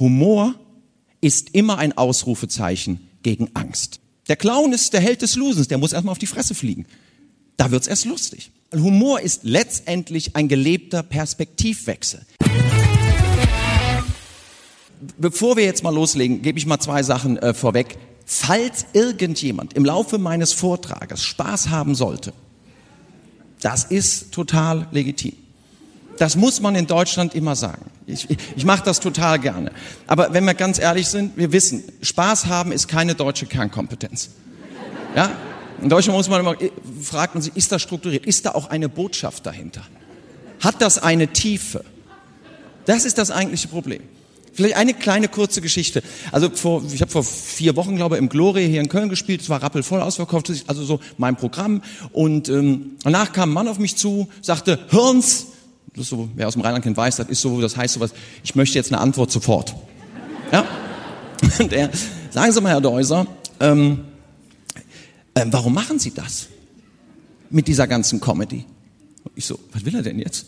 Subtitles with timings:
[0.00, 0.54] Humor
[1.20, 4.00] ist immer ein Ausrufezeichen gegen Angst.
[4.28, 6.86] Der Clown ist der Held des Losens, der muss erstmal auf die Fresse fliegen.
[7.56, 8.50] Da wird's erst lustig.
[8.72, 12.24] Humor ist letztendlich ein gelebter Perspektivwechsel.
[15.16, 17.96] Bevor wir jetzt mal loslegen, gebe ich mal zwei Sachen äh, vorweg.
[18.26, 22.32] Falls irgendjemand im Laufe meines Vortrages Spaß haben sollte,
[23.60, 25.32] das ist total legitim.
[26.18, 27.90] Das muss man in Deutschland immer sagen.
[28.08, 29.70] Ich, ich, mache das total gerne.
[30.06, 34.30] Aber wenn wir ganz ehrlich sind, wir wissen, Spaß haben ist keine deutsche Kernkompetenz.
[35.14, 35.30] Ja?
[35.82, 36.56] In Deutschland muss man immer,
[37.02, 38.24] fragt man sich, ist das strukturiert?
[38.24, 39.82] Ist da auch eine Botschaft dahinter?
[40.60, 41.84] Hat das eine Tiefe?
[42.86, 44.02] Das ist das eigentliche Problem.
[44.54, 46.02] Vielleicht eine kleine kurze Geschichte.
[46.32, 49.42] Also vor, ich habe vor vier Wochen, glaube ich, im Gloria hier in Köln gespielt.
[49.42, 51.82] Es war rappelvoll ausverkauft, also so mein Programm.
[52.12, 55.48] Und ähm, danach kam ein Mann auf mich zu, sagte, Hirns,
[55.98, 58.12] das so, wer aus dem Rheinland kennt, weiß, das ist so, das heißt sowas,
[58.42, 59.74] ich möchte jetzt eine Antwort sofort.
[60.52, 60.64] Ja?
[61.58, 61.90] Und er,
[62.30, 63.26] sagen Sie mal, Herr Deuser,
[63.60, 64.04] ähm,
[65.34, 66.48] äh, warum machen Sie das?
[67.50, 68.64] Mit dieser ganzen Comedy.
[69.34, 70.46] Ich so, was will er denn jetzt?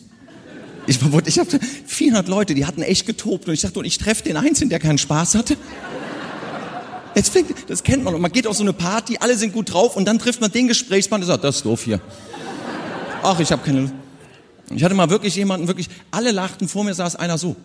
[0.87, 4.23] Ich, ich habe 400 Leute, die hatten echt getobt und ich dachte, und ich treffe
[4.23, 5.57] den Einzigen, der keinen Spaß hatte.
[7.15, 9.73] Jetzt fängt, das kennt man und man geht auf so eine Party, alle sind gut
[9.73, 11.99] drauf und dann trifft man den Gesprächsmann und sagt, das ist doof hier.
[13.21, 13.93] Ach, ich habe keine Lust.
[14.75, 17.55] Ich hatte mal wirklich jemanden, wirklich, alle lachten, vor mir saß einer so.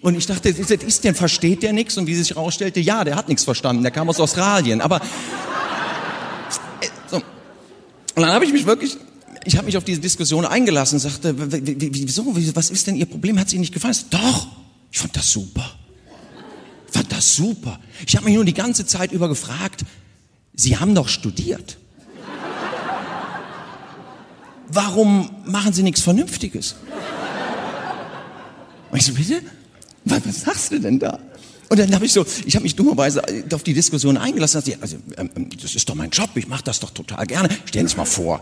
[0.00, 1.98] Und ich dachte, was ist denn, versteht der nichts?
[1.98, 4.80] Und wie sich herausstellte, ja, der hat nichts verstanden, der kam aus Australien.
[4.80, 5.00] Aber
[7.10, 7.16] so.
[7.16, 7.24] Und
[8.16, 8.96] dann habe ich mich wirklich
[9.44, 13.38] ich habe mich auf diese Diskussion eingelassen und sagte, wieso, was ist denn Ihr Problem?
[13.38, 13.96] Hat Sie nicht gefallen?
[14.10, 14.48] Doch,
[14.92, 15.78] ich fand das super.
[16.86, 17.78] Ich fand das super.
[18.06, 19.84] Ich habe mich nur die ganze Zeit über gefragt,
[20.54, 21.78] Sie haben doch studiert.
[24.72, 26.76] Warum machen Sie nichts Vernünftiges?
[28.90, 29.42] Und ich so, bitte?
[30.04, 31.18] Was, was sagst du denn da?
[31.68, 34.62] Und dann habe ich so, ich habe mich dummerweise auf die Diskussion eingelassen.
[34.80, 37.48] Also, ähm, ähm, das ist doch mein Job, ich mache das doch total gerne.
[37.66, 38.40] Stellen Sie sich mal vor,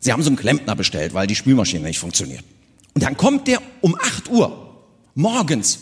[0.00, 2.44] Sie haben so einen Klempner bestellt, weil die Spülmaschine nicht funktioniert.
[2.92, 4.84] Und dann kommt der um 8 Uhr
[5.14, 5.78] morgens,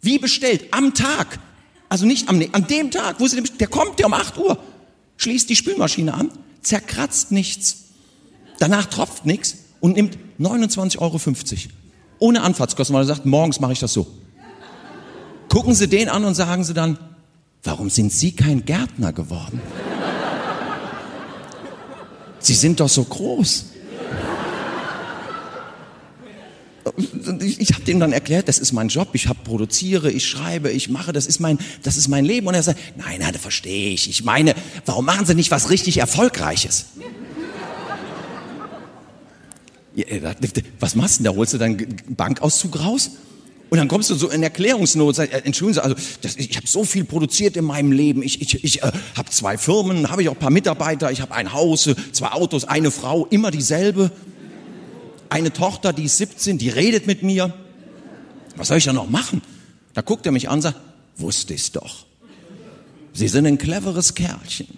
[0.00, 1.38] wie bestellt, am Tag.
[1.90, 4.58] Also nicht am, an dem Tag, wo sie, der kommt der um 8 Uhr,
[5.18, 6.30] schließt die Spülmaschine an,
[6.62, 7.85] zerkratzt nichts,
[8.58, 11.20] danach tropft nichts und nimmt 29,50 Euro.
[12.18, 14.06] Ohne Anfahrtskosten, weil er sagt, morgens mache ich das so.
[15.48, 16.98] Gucken Sie den an und sagen Sie dann,
[17.62, 19.60] warum sind Sie kein Gärtner geworden?
[22.38, 23.66] Sie sind doch so groß.
[27.40, 30.70] ich, ich habe dem dann erklärt, das ist mein Job, ich hab, produziere, ich schreibe,
[30.70, 32.46] ich mache, das ist mein, das ist mein Leben.
[32.46, 34.08] Und er sagt, nein, nein, das verstehe ich.
[34.08, 36.86] Ich meine, warum machen Sie nicht was richtig Erfolgreiches?
[40.80, 41.36] Was machst du denn da?
[41.36, 43.12] Holst du deinen Bankauszug raus?
[43.68, 46.66] Und dann kommst du so in Erklärungsnot, sag, äh, entschuldigen Sie, also das, ich habe
[46.68, 48.22] so viel produziert in meinem Leben.
[48.22, 51.34] Ich, ich, ich äh, habe zwei Firmen, habe ich auch ein paar Mitarbeiter, ich habe
[51.34, 54.12] ein Haus, zwei Autos, eine Frau, immer dieselbe.
[55.28, 57.52] Eine Tochter, die ist 17, die redet mit mir.
[58.54, 59.42] Was soll ich da noch machen?
[59.94, 60.80] Da guckt er mich an und sagt,
[61.16, 62.06] wusste ich's doch.
[63.12, 64.68] Sie sind ein cleveres Kerlchen.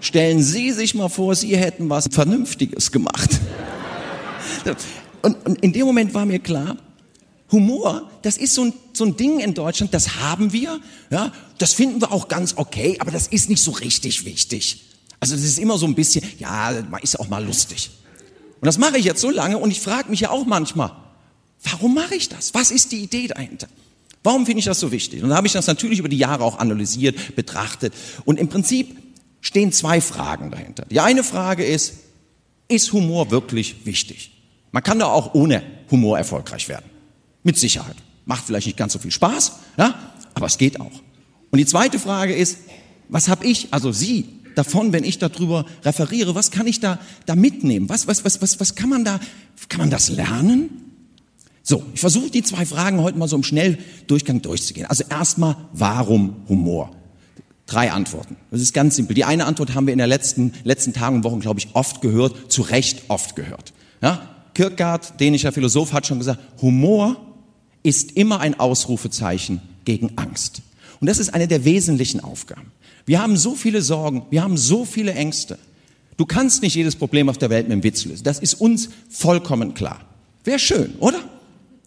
[0.00, 3.38] Stellen Sie sich mal vor, Sie hätten was Vernünftiges gemacht.
[5.22, 6.76] Und, und in dem Moment war mir klar,
[7.50, 11.72] Humor, das ist so ein, so ein Ding in Deutschland, das haben wir, ja, das
[11.72, 14.84] finden wir auch ganz okay, aber das ist nicht so richtig wichtig.
[15.20, 17.90] Also das ist immer so ein bisschen, ja, man ist auch mal lustig.
[18.60, 20.92] Und das mache ich jetzt so lange und ich frage mich ja auch manchmal,
[21.62, 22.54] warum mache ich das?
[22.54, 23.68] Was ist die Idee dahinter?
[24.22, 25.22] Warum finde ich das so wichtig?
[25.22, 27.94] Und da habe ich das natürlich über die Jahre auch analysiert, betrachtet.
[28.24, 28.96] Und im Prinzip
[29.40, 30.84] stehen zwei Fragen dahinter.
[30.90, 31.94] Die eine Frage ist,
[32.68, 34.32] ist Humor wirklich wichtig?
[34.72, 36.86] Man kann da auch ohne Humor erfolgreich werden.
[37.42, 37.96] Mit Sicherheit.
[38.24, 39.94] Macht vielleicht nicht ganz so viel Spaß, ja,
[40.34, 40.92] aber es geht auch.
[41.50, 42.58] Und die zweite Frage ist,
[43.08, 46.34] was habe ich, also Sie, davon, wenn ich darüber referiere?
[46.34, 47.88] Was kann ich da, da mitnehmen?
[47.88, 49.20] Was, was, was, was, was kann man da,
[49.68, 50.70] kann man das lernen?
[51.62, 54.86] So, ich versuche die zwei Fragen heute mal so im Schnelldurchgang durchzugehen.
[54.86, 56.90] Also erstmal, warum Humor?
[57.66, 58.36] Drei Antworten.
[58.50, 59.14] Das ist ganz simpel.
[59.14, 62.00] Die eine Antwort haben wir in den letzten, letzten Tagen und Wochen, glaube ich, oft
[62.00, 63.74] gehört, zu Recht oft gehört.
[64.02, 64.22] Ja?
[64.58, 67.14] Kierkegaard, dänischer Philosoph, hat schon gesagt, Humor
[67.84, 70.62] ist immer ein Ausrufezeichen gegen Angst.
[70.98, 72.72] Und das ist eine der wesentlichen Aufgaben.
[73.06, 75.60] Wir haben so viele Sorgen, wir haben so viele Ängste.
[76.16, 78.24] Du kannst nicht jedes Problem auf der Welt mit dem Witz lösen.
[78.24, 80.00] Das ist uns vollkommen klar.
[80.42, 81.20] Wäre schön, oder?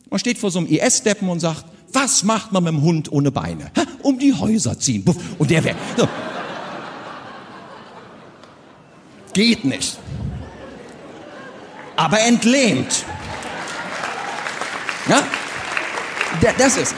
[0.09, 3.31] Man steht vor so einem IS-Deppen und sagt, was macht man mit dem Hund ohne
[3.31, 3.65] Beine?
[3.75, 5.03] Ha, um die Häuser ziehen.
[5.37, 5.75] Und der weg.
[5.97, 6.07] So.
[9.33, 9.97] Geht nicht.
[11.95, 13.05] Aber entlähmt.
[15.07, 15.23] Ja?
[16.57, 16.95] Das ist es.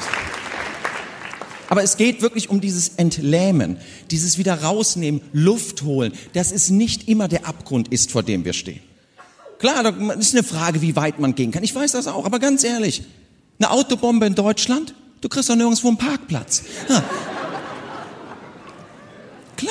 [1.70, 3.78] Aber es geht wirklich um dieses Entlähmen,
[4.12, 8.54] dieses wieder rausnehmen, Luft holen, dass es nicht immer der Abgrund ist, vor dem wir
[8.54, 8.80] stehen.
[9.58, 11.64] Klar, das ist eine Frage, wie weit man gehen kann.
[11.64, 13.04] Ich weiß das auch, aber ganz ehrlich,
[13.60, 16.64] eine Autobombe in Deutschland, du kriegst doch nirgendwo einen Parkplatz.
[16.90, 17.04] Ja.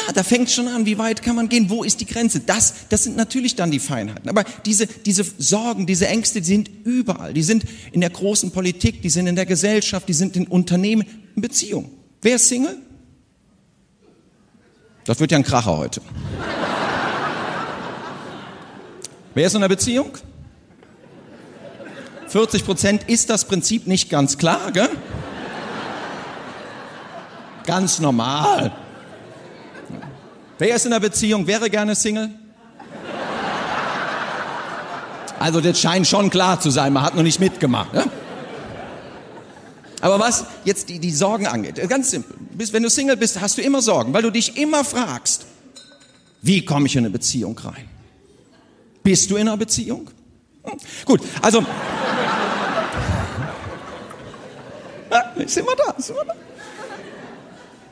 [0.02, 2.40] Klar, da fängt schon an, wie weit kann man gehen, wo ist die Grenze?
[2.40, 4.28] Das, das sind natürlich dann die Feinheiten.
[4.28, 7.32] Aber diese, diese Sorgen, diese Ängste, die sind überall.
[7.32, 11.04] Die sind in der großen Politik, die sind in der Gesellschaft, die sind in Unternehmen,
[11.36, 11.90] in Beziehungen.
[12.20, 12.78] Wer ist Single?
[15.04, 16.00] Das wird ja ein Kracher heute.
[19.34, 20.18] Wer ist in einer Beziehung?
[22.28, 24.88] 40 Prozent ist das Prinzip nicht ganz klar, gell?
[27.66, 28.72] Ganz normal.
[30.62, 32.30] Wer ist in einer Beziehung, wäre gerne Single?
[35.40, 37.92] Also das scheint schon klar zu sein, man hat noch nicht mitgemacht.
[37.92, 38.04] Ne?
[40.00, 42.36] Aber was jetzt die, die Sorgen angeht, ganz simpel.
[42.54, 45.46] Wenn du Single bist, hast du immer Sorgen, weil du dich immer fragst,
[46.42, 47.88] wie komme ich in eine Beziehung rein?
[49.02, 50.12] Bist du in einer Beziehung?
[50.62, 50.78] Hm.
[51.04, 51.58] Gut, also...
[55.10, 56.34] ja, sind wir da, sind wir da.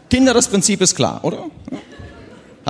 [0.08, 1.50] Kinder, das Prinzip ist klar, oder?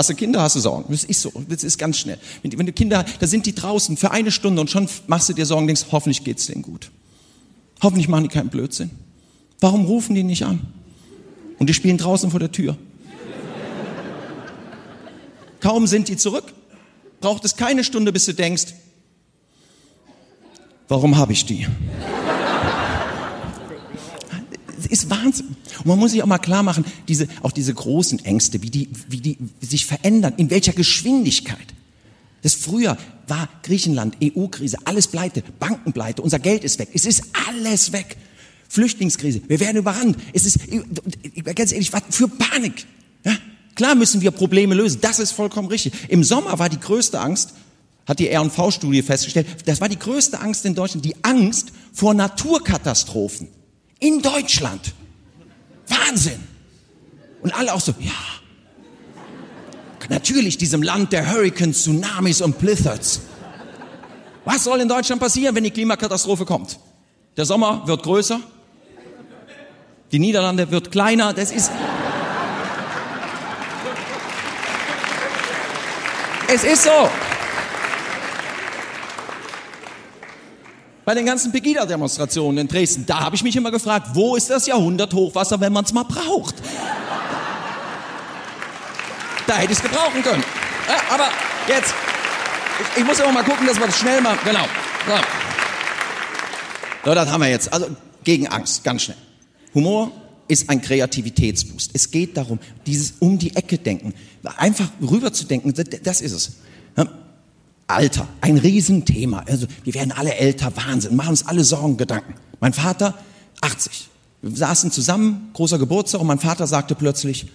[0.01, 0.87] Hast du Kinder, hast du Sorgen.
[0.89, 2.17] Das ist so, das ist ganz schnell.
[2.43, 5.45] Wenn, du Kinder, da sind die draußen für eine Stunde und schon machst du dir
[5.45, 6.91] Sorgen, denkst, hoffentlich geht's denen gut.
[7.83, 8.93] Hoffentlich machen die keinen Blödsinn.
[9.61, 10.61] Warum rufen die nicht an?
[11.59, 12.79] Und die spielen draußen vor der Tür.
[15.61, 16.55] Kaum sind die zurück,
[17.21, 18.69] braucht es keine Stunde, bis du denkst,
[20.89, 21.67] warum habe ich die?
[24.91, 25.57] Ist Wahnsinn.
[25.79, 28.89] Und man muss sich auch mal klar machen, diese, auch diese großen Ängste, wie die,
[29.09, 31.59] wie die sich verändern, in welcher Geschwindigkeit.
[32.43, 32.97] Das früher
[33.27, 36.89] war Griechenland, EU-Krise, alles pleite, Bankenpleite, unser Geld ist weg.
[36.95, 38.17] Es ist alles weg.
[38.69, 40.17] Flüchtlingskrise, wir werden überrannt.
[40.33, 40.61] Es ist,
[41.57, 42.87] ganz ehrlich, was für Panik.
[43.25, 43.37] Ja?
[43.75, 45.93] Klar müssen wir Probleme lösen, das ist vollkommen richtig.
[46.09, 47.55] Im Sommer war die größte Angst,
[48.07, 53.49] hat die R&V-Studie festgestellt, das war die größte Angst in Deutschland, die Angst vor Naturkatastrophen
[54.01, 54.95] in Deutschland.
[55.87, 56.43] Wahnsinn.
[57.43, 58.11] Und alle auch so, ja.
[60.09, 63.21] Natürlich diesem Land der Hurricanes, Tsunamis und Blizzards.
[64.45, 66.81] Was soll in Deutschland passieren, wenn die Klimakatastrophe kommt?
[67.37, 68.41] Der Sommer wird größer,
[70.11, 71.71] die Niederlande wird kleiner, das ist...
[76.53, 77.09] Es ist so.
[81.05, 84.67] Bei den ganzen Pegida-Demonstrationen in Dresden, da habe ich mich immer gefragt, wo ist das
[84.67, 86.57] Jahrhundert-Hochwasser, wenn man es mal braucht?
[89.47, 90.45] Da hätte ich es gebrauchen können.
[90.87, 91.29] Ja, aber
[91.69, 91.95] jetzt,
[92.81, 94.39] ich, ich muss ja mal gucken, dass wir das schnell machen.
[94.45, 94.65] Genau.
[95.07, 95.15] So.
[97.07, 97.73] so, das haben wir jetzt.
[97.73, 97.89] Also
[98.23, 99.17] gegen Angst, ganz schnell.
[99.75, 100.13] Humor
[100.47, 101.91] ist ein Kreativitätsboost.
[101.95, 104.15] Es geht darum, dieses um die Ecke denken,
[104.57, 106.53] einfach rüber zu denken, das ist es.
[107.95, 109.45] Alter, ein Riesenthema.
[109.47, 112.35] Also, wir werden alle älter, Wahnsinn, machen uns alle Sorgen, Gedanken.
[112.61, 113.15] Mein Vater,
[113.61, 114.09] 80.
[114.43, 117.47] Wir saßen zusammen, großer Geburtstag, und mein Vater sagte plötzlich,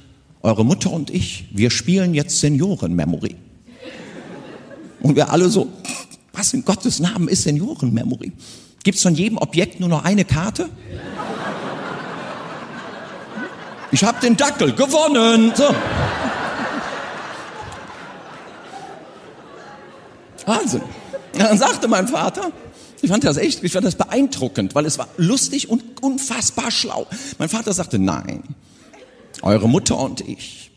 [0.42, 3.36] eure Mutter und ich, wir spielen jetzt Seniorenmemory.
[5.02, 5.72] Und wir alle so,
[6.34, 8.32] was in Gottes Namen ist Seniorenmemory?
[8.84, 10.70] Gibt es von jedem Objekt nur noch eine Karte?
[13.92, 15.54] Ich habe den Dackel gewonnen.
[15.56, 15.74] So.
[20.46, 20.82] Wahnsinn.
[21.38, 22.52] Dann sagte mein Vater,
[23.02, 27.08] ich fand das echt, ich fand das beeindruckend, weil es war lustig und unfassbar schlau.
[27.38, 28.44] Mein Vater sagte, nein,
[29.42, 30.72] eure Mutter und ich,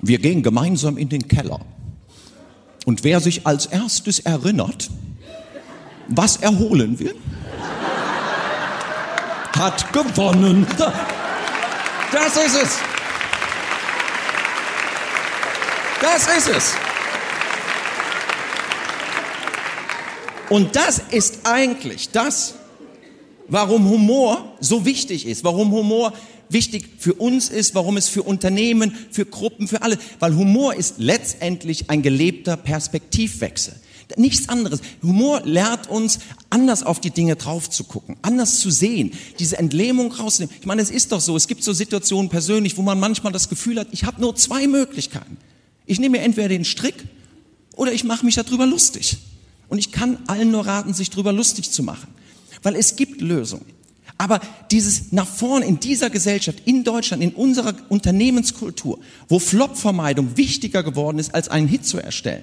[0.00, 1.60] wir gehen gemeinsam in den Keller.
[2.86, 4.90] Und wer sich als erstes erinnert,
[6.08, 7.14] was er holen will,
[9.56, 10.66] hat gewonnen.
[12.10, 12.78] Das ist es.
[16.00, 16.87] Das ist es.
[20.50, 22.54] Und das ist eigentlich das,
[23.48, 26.12] warum Humor so wichtig ist, warum Humor
[26.48, 30.94] wichtig für uns ist, warum es für Unternehmen, für Gruppen, für alle, weil Humor ist
[30.98, 33.74] letztendlich ein gelebter Perspektivwechsel.
[34.16, 34.80] Nichts anderes.
[35.02, 40.10] Humor lehrt uns, anders auf die Dinge drauf zu gucken, anders zu sehen, diese Entlähmung
[40.12, 40.56] rauszunehmen.
[40.58, 43.50] Ich meine, es ist doch so, es gibt so Situationen persönlich, wo man manchmal das
[43.50, 45.36] Gefühl hat, ich habe nur zwei Möglichkeiten.
[45.84, 46.94] Ich nehme mir entweder den Strick
[47.76, 49.18] oder ich mache mich darüber lustig.
[49.68, 52.08] Und ich kann allen nur raten, sich drüber lustig zu machen.
[52.62, 53.66] Weil es gibt Lösungen.
[54.16, 54.40] Aber
[54.72, 58.98] dieses nach vorn in dieser Gesellschaft, in Deutschland, in unserer Unternehmenskultur,
[59.28, 62.42] wo Flop-Vermeidung wichtiger geworden ist, als einen Hit zu erstellen,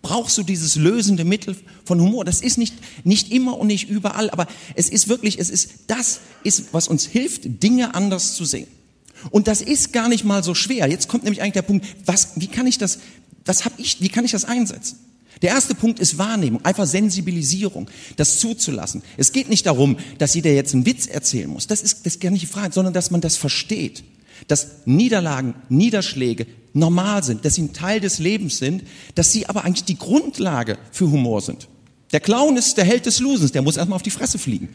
[0.00, 1.54] brauchst du dieses lösende Mittel
[1.84, 2.24] von Humor.
[2.24, 6.20] Das ist nicht, nicht immer und nicht überall, aber es ist wirklich, es ist, das
[6.44, 8.66] ist, was uns hilft, Dinge anders zu sehen.
[9.30, 10.88] Und das ist gar nicht mal so schwer.
[10.88, 12.98] Jetzt kommt nämlich eigentlich der Punkt, was, wie kann ich das,
[13.44, 14.98] was habe ich, wie kann ich das einsetzen?
[15.42, 19.02] Der erste Punkt ist Wahrnehmung, einfach Sensibilisierung, das zuzulassen.
[19.16, 21.66] Es geht nicht darum, dass jeder jetzt einen Witz erzählen muss.
[21.66, 24.04] Das ist, das ist gar nicht die Frage, sondern dass man das versteht.
[24.46, 28.84] Dass Niederlagen, Niederschläge normal sind, dass sie ein Teil des Lebens sind,
[29.14, 31.68] dass sie aber eigentlich die Grundlage für Humor sind.
[32.12, 34.68] Der Clown ist der Held des Losens, der muss erstmal auf die Fresse fliegen.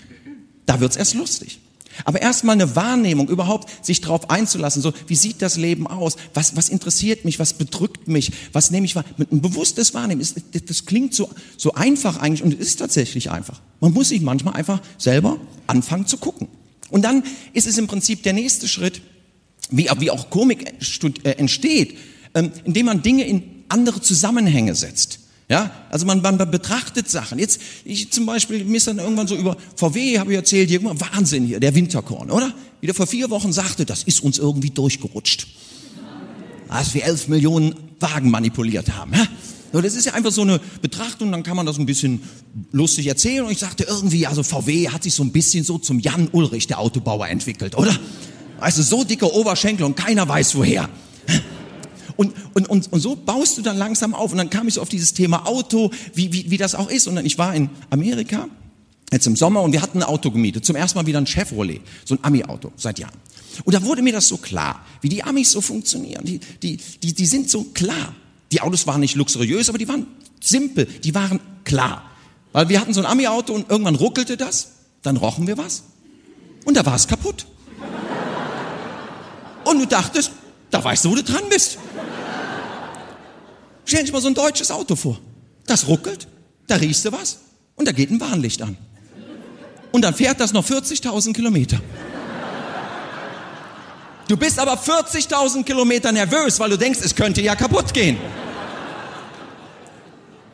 [0.66, 1.60] Da wird's erst lustig.
[2.06, 6.56] Aber erstmal eine Wahrnehmung, überhaupt sich darauf einzulassen, so wie sieht das Leben aus, was,
[6.56, 9.06] was interessiert mich, was bedrückt mich, was nehme ich wahr.
[9.32, 10.26] Ein bewusstes Wahrnehmen,
[10.66, 13.62] das klingt so, so einfach eigentlich und es ist tatsächlich einfach.
[13.80, 16.48] Man muss sich manchmal einfach selber anfangen zu gucken.
[16.90, 17.24] Und dann
[17.54, 19.02] ist es im Prinzip der nächste Schritt,
[19.70, 20.74] wie, wie auch Komik
[21.24, 21.98] äh, entsteht,
[22.34, 25.20] ähm, indem man Dinge in andere Zusammenhänge setzt.
[25.50, 27.40] Ja, also man, man betrachtet Sachen.
[27.40, 30.84] Jetzt, ich zum Beispiel, mir ist dann irgendwann so über VW, habe ich erzählt, hier,
[30.84, 32.54] Wahnsinn hier, der Winterkorn, oder?
[32.82, 35.48] Wie der vor vier Wochen sagte, das ist uns irgendwie durchgerutscht.
[36.68, 39.14] Als wir elf Millionen Wagen manipuliert haben.
[39.14, 39.26] Ja?
[39.72, 42.22] So, das ist ja einfach so eine Betrachtung, dann kann man das ein bisschen
[42.74, 43.46] lustig erzählen.
[43.46, 46.68] Und ich sagte irgendwie, also VW hat sich so ein bisschen so zum Jan Ulrich,
[46.68, 47.98] der Autobauer, entwickelt, oder?
[48.60, 50.90] Weißt du, so dicke Oberschenkel und keiner weiß woher.
[52.18, 54.32] Und, und, und, und so baust du dann langsam auf.
[54.32, 57.08] Und dann kam ich so auf dieses Thema Auto, wie, wie, wie das auch ist.
[57.08, 58.48] Und dann, ich war in Amerika,
[59.12, 60.66] jetzt im Sommer, und wir hatten ein Auto gemietet.
[60.66, 63.16] Zum ersten Mal wieder ein Chevrolet, so ein Ami-Auto, seit Jahren.
[63.64, 66.26] Und da wurde mir das so klar, wie die Amis so funktionieren.
[66.26, 68.14] Die, die, die, die sind so klar.
[68.52, 70.08] Die Autos waren nicht luxuriös, aber die waren
[70.42, 72.04] simpel, die waren klar.
[72.52, 74.70] Weil wir hatten so ein Ami-Auto und irgendwann ruckelte das,
[75.02, 75.84] dann rochen wir was
[76.68, 77.46] und da war es kaputt.
[79.64, 80.32] Und du dachtest,
[80.70, 81.78] da weißt du, wo du dran bist.
[83.86, 85.20] Stell dir mal so ein deutsches Auto vor.
[85.66, 86.28] Das ruckelt,
[86.68, 87.40] da riechst du was
[87.76, 88.78] und da geht ein Warnlicht an.
[89.92, 91.80] Und dann fährt das noch 40.000 Kilometer.
[94.28, 98.18] Du bist aber 40.000 Kilometer nervös, weil du denkst, es könnte ja kaputt gehen.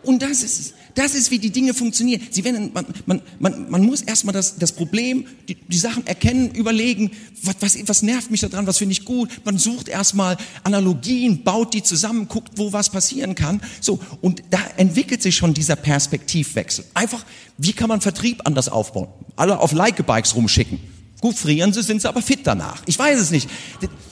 [0.04, 0.74] Und das ist es.
[0.96, 2.22] Das ist, wie die Dinge funktionieren.
[2.30, 6.52] Sie werden, man, man, man, man muss erstmal das, das Problem, die, die Sachen erkennen,
[6.52, 9.30] überlegen, was, was, was nervt mich daran, was finde ich gut.
[9.44, 13.62] Man sucht erstmal Analogien, baut die zusammen, guckt, wo was passieren kann.
[13.82, 16.86] So, und da entwickelt sich schon dieser Perspektivwechsel.
[16.94, 17.26] Einfach,
[17.58, 19.08] wie kann man Vertrieb anders aufbauen?
[19.36, 20.80] Alle auf Like-Bikes rumschicken.
[21.22, 22.84] Gut, frieren sie, sind sie aber fit danach.
[22.86, 23.50] Ich weiß es nicht.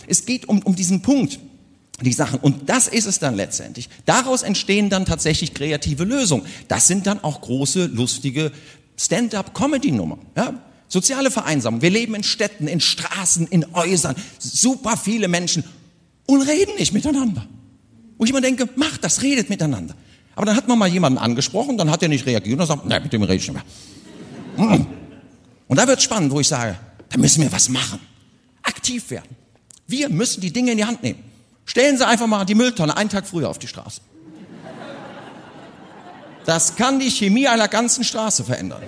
[0.08, 1.40] Es geht um, um diesen Punkt
[2.04, 2.40] die Sachen.
[2.40, 3.90] Und das ist es dann letztendlich.
[4.06, 6.46] Daraus entstehen dann tatsächlich kreative Lösungen.
[6.68, 8.52] Das sind dann auch große, lustige
[8.98, 10.18] Stand-up-Comedy-Nummer.
[10.36, 10.54] Ja?
[10.88, 11.82] Soziale Vereinsamung.
[11.82, 14.16] Wir leben in Städten, in Straßen, in Häusern.
[14.40, 15.64] Super viele Menschen
[16.26, 17.46] und reden nicht miteinander.
[18.18, 19.96] Wo ich immer denke, macht das, redet miteinander.
[20.36, 22.86] Aber dann hat man mal jemanden angesprochen, dann hat er nicht reagiert und dann sagt,
[22.86, 23.54] nein, mit dem rede ich nicht
[24.58, 24.86] mehr.
[25.68, 26.78] Und da wird spannend, wo ich sage,
[27.10, 28.00] da müssen wir was machen.
[28.64, 29.36] Aktiv werden.
[29.88, 31.20] Wir müssen die Dinge in die Hand nehmen.
[31.72, 34.02] Stellen Sie einfach mal die Mülltonne einen Tag früher auf die Straße.
[36.44, 38.84] Das kann die Chemie einer ganzen Straße verändern.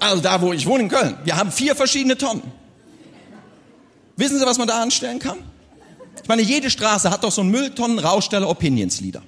[0.00, 2.50] Also da, wo ich wohne in Köln, wir haben vier verschiedene Tonnen.
[4.16, 5.36] Wissen Sie, was man da anstellen kann?
[6.22, 9.20] Ich meine, jede Straße hat doch so einen Mülltonnen-Rausteller Opinions Leader.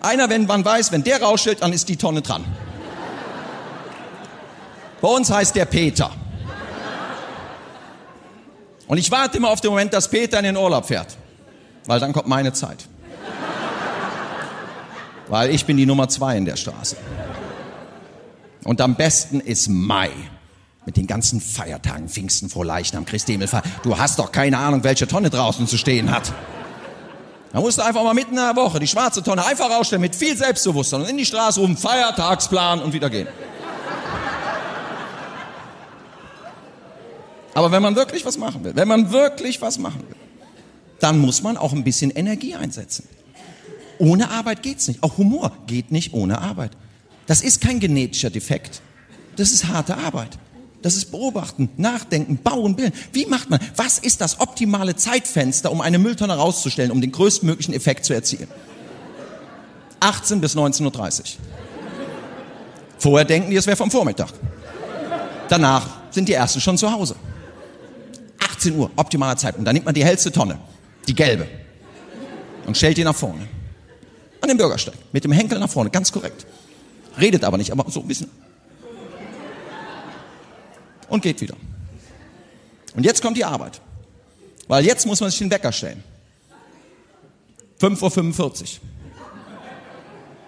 [0.00, 2.44] Einer, wenn man weiß, wenn der rausstellt, dann ist die Tonne dran.
[5.00, 6.10] Bei uns heißt der Peter.
[8.88, 11.16] Und ich warte immer auf den Moment, dass Peter in den Urlaub fährt.
[11.86, 12.88] Weil dann kommt meine Zeit.
[15.28, 16.96] Weil ich bin die Nummer zwei in der Straße.
[18.64, 20.10] Und am besten ist Mai.
[20.86, 23.66] Mit den ganzen Feiertagen, Pfingsten, vor Leichnam, Christi Himmelfahrt.
[23.82, 26.32] Du hast doch keine Ahnung, welche Tonne draußen zu stehen hat.
[27.52, 30.16] Da musst du einfach mal mitten in der Woche die schwarze Tonne einfach rausstellen mit
[30.16, 33.28] viel Selbstbewusstsein und in die Straße rum, Feiertagsplan und wieder gehen.
[37.58, 40.16] Aber wenn man wirklich was machen will, wenn man wirklich was machen will,
[41.00, 43.08] dann muss man auch ein bisschen Energie einsetzen.
[43.98, 45.02] Ohne Arbeit geht's nicht.
[45.02, 46.70] Auch Humor geht nicht ohne Arbeit.
[47.26, 48.80] Das ist kein genetischer Defekt.
[49.34, 50.38] Das ist harte Arbeit.
[50.82, 52.92] Das ist beobachten, nachdenken, bauen, bilden.
[53.12, 53.58] Wie macht man?
[53.74, 58.46] Was ist das optimale Zeitfenster, um eine Mülltonne rauszustellen, um den größtmöglichen Effekt zu erzielen?
[59.98, 61.24] 18 bis 19.30 Uhr.
[62.98, 64.32] Vorher denken die, es wäre vom Vormittag.
[65.48, 67.16] Danach sind die ersten schon zu Hause.
[68.58, 69.66] 18 Uhr, optimaler Zeitpunkt.
[69.66, 70.58] Dann nimmt man die hellste Tonne,
[71.06, 71.46] die gelbe,
[72.66, 73.46] und stellt die nach vorne.
[74.40, 76.46] An den Bürgersteig, mit dem Henkel nach vorne, ganz korrekt.
[77.20, 78.30] Redet aber nicht, aber so ein bisschen.
[81.08, 81.56] Und geht wieder.
[82.94, 83.80] Und jetzt kommt die Arbeit.
[84.66, 86.02] Weil jetzt muss man sich den Wecker stellen.
[87.80, 88.68] 5.45 Uhr.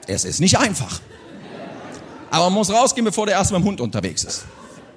[0.06, 1.00] Es ist nicht einfach.
[2.30, 4.44] Aber man muss rausgehen, bevor der erste mit dem Hund unterwegs ist.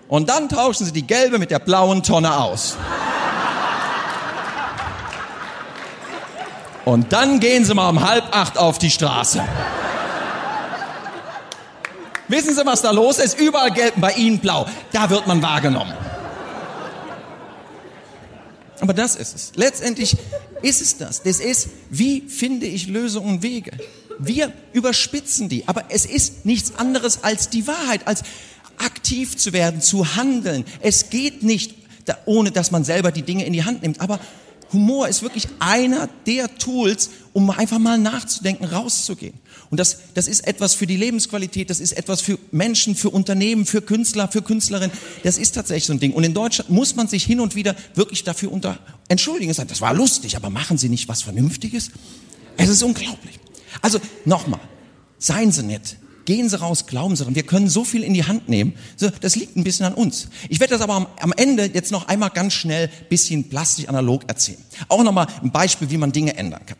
[0.09, 2.75] Und dann tauschen sie die gelbe mit der blauen Tonne aus.
[6.85, 9.43] Und dann gehen sie mal um halb acht auf die Straße.
[12.27, 13.39] Wissen Sie, was da los ist?
[13.39, 14.65] Überall gelb, bei Ihnen blau.
[14.91, 15.93] Da wird man wahrgenommen.
[18.79, 19.51] Aber das ist es.
[19.55, 20.17] Letztendlich
[20.61, 21.21] ist es das.
[21.21, 23.71] Das ist, wie finde ich Lösungen und Wege?
[24.19, 28.23] Wir überspitzen die, aber es ist nichts anderes als die Wahrheit, als
[28.77, 30.65] aktiv zu werden, zu handeln.
[30.81, 31.75] Es geht nicht,
[32.25, 34.01] ohne dass man selber die Dinge in die Hand nimmt.
[34.01, 34.19] Aber
[34.73, 39.35] Humor ist wirklich einer der Tools, um einfach mal nachzudenken, rauszugehen.
[39.69, 43.65] Und das, das ist etwas für die Lebensqualität, das ist etwas für Menschen, für Unternehmen,
[43.65, 44.95] für Künstler, für Künstlerinnen.
[45.23, 46.13] Das ist tatsächlich so ein Ding.
[46.13, 48.77] Und in Deutschland muss man sich hin und wieder wirklich dafür unter
[49.07, 49.53] entschuldigen.
[49.53, 51.91] Das war lustig, aber machen Sie nicht was Vernünftiges?
[52.57, 53.39] Es ist unglaublich.
[53.81, 54.59] Also nochmal,
[55.17, 55.97] seien Sie nett.
[56.25, 57.35] Gehen Sie raus, glauben Sie dran.
[57.35, 58.73] Wir können so viel in die Hand nehmen.
[59.21, 60.29] Das liegt ein bisschen an uns.
[60.49, 64.23] Ich werde das aber am, am Ende jetzt noch einmal ganz schnell bisschen plastisch analog
[64.27, 64.59] erzählen.
[64.87, 66.77] Auch nochmal ein Beispiel, wie man Dinge ändern kann.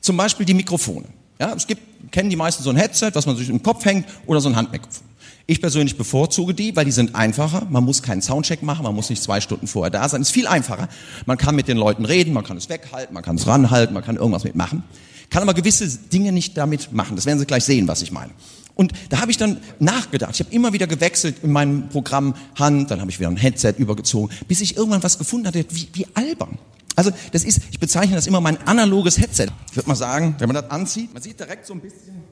[0.00, 1.06] Zum Beispiel die Mikrofone.
[1.40, 4.06] Ja, es gibt, kennen die meisten so ein Headset, was man sich im Kopf hängt,
[4.26, 5.06] oder so ein Handmikrofon.
[5.48, 7.66] Ich persönlich bevorzuge die, weil die sind einfacher.
[7.70, 10.22] Man muss keinen Soundcheck machen, man muss nicht zwei Stunden vorher da sein.
[10.22, 10.88] Ist viel einfacher.
[11.24, 14.02] Man kann mit den Leuten reden, man kann es weghalten, man kann es ranhalten, man
[14.02, 14.82] kann irgendwas mitmachen.
[15.30, 17.14] Kann aber gewisse Dinge nicht damit machen.
[17.14, 18.32] Das werden Sie gleich sehen, was ich meine.
[18.76, 20.34] Und da habe ich dann nachgedacht.
[20.34, 23.74] Ich habe immer wieder gewechselt in meinem Programm Hand, dann habe ich wieder ein Headset
[23.78, 26.58] übergezogen, bis ich irgendwann was gefunden hatte, wie, wie albern.
[26.94, 29.48] Also das ist, ich bezeichne das immer mein analoges Headset.
[29.70, 32.22] Ich würde mal sagen, wenn man das anzieht, man sieht direkt so ein bisschen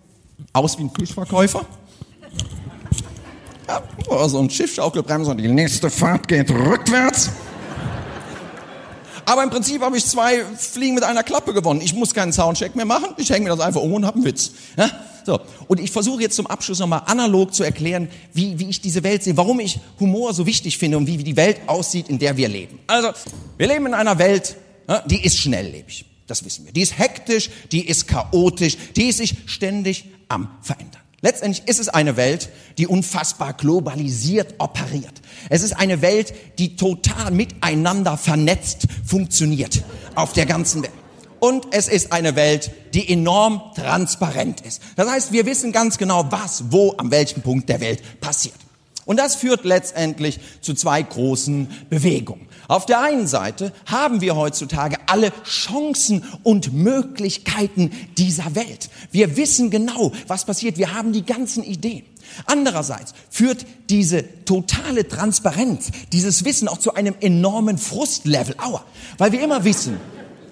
[0.52, 1.64] aus wie ein Fischverkäufer.
[3.66, 7.30] Ja, oh, so ein Schiffschaukelbremse und die nächste Fahrt geht rückwärts.
[9.24, 11.80] Aber im Prinzip habe ich zwei Fliegen mit einer Klappe gewonnen.
[11.80, 13.14] Ich muss keinen Soundcheck mehr machen.
[13.16, 14.52] Ich hänge mir das einfach um und habe einen Witz.
[14.76, 14.90] Ja?
[15.24, 15.40] So.
[15.68, 19.22] Und ich versuche jetzt zum Abschluss nochmal analog zu erklären, wie, wie ich diese Welt
[19.22, 22.48] sehe, warum ich Humor so wichtig finde und wie, die Welt aussieht, in der wir
[22.48, 22.78] leben.
[22.86, 23.10] Also,
[23.56, 24.56] wir leben in einer Welt,
[24.88, 26.04] ja, die ist schnelllebig.
[26.26, 26.72] Das wissen wir.
[26.72, 31.00] Die ist hektisch, die ist chaotisch, die ist sich ständig am Verändern.
[31.20, 35.22] Letztendlich ist es eine Welt, die unfassbar globalisiert operiert.
[35.48, 39.82] Es ist eine Welt, die total miteinander vernetzt funktioniert
[40.14, 40.92] auf der ganzen Welt.
[41.44, 44.80] Und es ist eine Welt, die enorm transparent ist.
[44.96, 48.54] Das heißt, wir wissen ganz genau, was, wo, an welchem Punkt der Welt passiert.
[49.04, 52.48] Und das führt letztendlich zu zwei großen Bewegungen.
[52.66, 58.88] Auf der einen Seite haben wir heutzutage alle Chancen und Möglichkeiten dieser Welt.
[59.10, 60.78] Wir wissen genau, was passiert.
[60.78, 62.06] Wir haben die ganzen Ideen.
[62.46, 68.54] Andererseits führt diese totale Transparenz, dieses Wissen auch zu einem enormen Frustlevel.
[68.56, 68.82] Aua.
[69.18, 70.00] Weil wir immer wissen,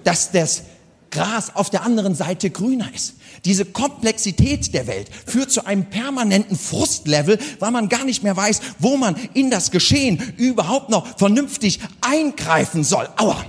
[0.03, 0.63] dass das
[1.13, 3.13] Gras auf der anderen Seite grüner ist.
[3.45, 8.59] Diese Komplexität der Welt führt zu einem permanenten Frustlevel, weil man gar nicht mehr weiß,
[8.79, 13.07] wo man in das Geschehen überhaupt noch vernünftig eingreifen soll.
[13.17, 13.45] Aua.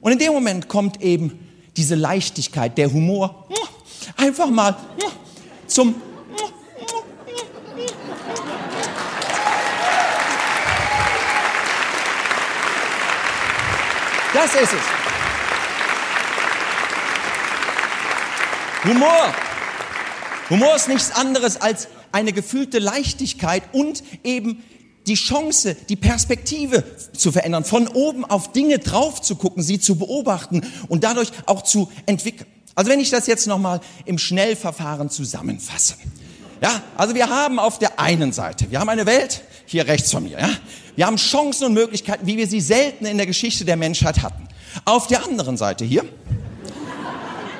[0.00, 1.38] Und in dem Moment kommt eben
[1.76, 3.48] diese Leichtigkeit, der Humor,
[4.16, 4.76] einfach mal
[5.66, 5.96] zum
[14.32, 14.97] Das ist es.
[18.88, 19.34] Humor.
[20.48, 24.64] Humor ist nichts anderes als eine gefühlte Leichtigkeit und eben
[25.06, 29.96] die Chance, die Perspektive zu verändern, von oben auf Dinge drauf zu gucken, sie zu
[29.96, 32.48] beobachten und dadurch auch zu entwickeln.
[32.74, 35.96] Also wenn ich das jetzt nochmal im Schnellverfahren zusammenfasse.
[36.62, 40.24] Ja, also wir haben auf der einen Seite, wir haben eine Welt, hier rechts von
[40.24, 40.48] mir, ja.
[40.96, 44.48] Wir haben Chancen und Möglichkeiten, wie wir sie selten in der Geschichte der Menschheit hatten.
[44.86, 46.04] Auf der anderen Seite hier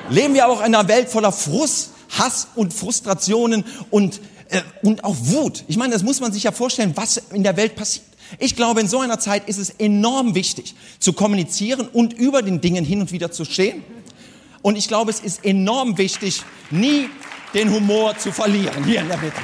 [0.09, 4.19] leben wir auch in einer Welt voller Frust, Hass und Frustrationen und,
[4.49, 5.63] äh, und auch Wut.
[5.67, 8.05] Ich meine, das muss man sich ja vorstellen, was in der Welt passiert.
[8.37, 12.61] Ich glaube, in so einer Zeit ist es enorm wichtig, zu kommunizieren und über den
[12.61, 13.83] Dingen hin und wieder zu stehen.
[14.61, 17.09] Und ich glaube, es ist enorm wichtig, nie
[17.53, 19.41] den Humor zu verlieren, hier in der Mitte.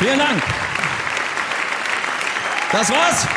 [0.00, 0.42] Vielen Dank.
[2.72, 3.28] Das war's.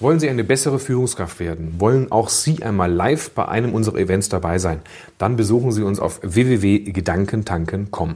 [0.00, 1.76] Wollen Sie eine bessere Führungskraft werden?
[1.78, 4.82] Wollen auch Sie einmal live bei einem unserer Events dabei sein?
[5.16, 8.12] Dann besuchen Sie uns auf www.gedankentanken.com.